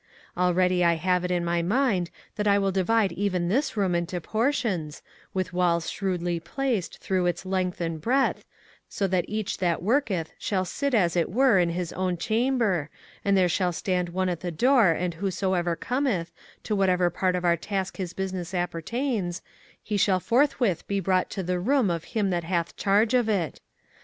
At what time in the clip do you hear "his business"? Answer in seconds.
17.97-18.55